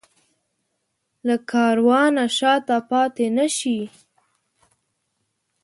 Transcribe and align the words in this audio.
له 1.27 1.35
کاروانه 1.51 2.25
شاته 2.37 2.77
پاتې 2.89 3.25
نه 3.37 3.47
شي. 3.57 3.79